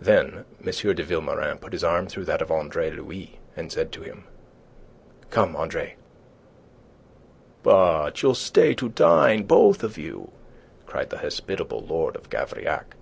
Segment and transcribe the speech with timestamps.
[0.00, 0.64] Then M.
[0.94, 4.24] de Vilmorin put his arm through that of Andre Louis, and said to him,
[5.30, 5.94] "Come, Andre."
[7.62, 10.32] "But you'll stay to dine, both of you!"
[10.84, 12.96] cried the hospitable Lord of Gavrillac.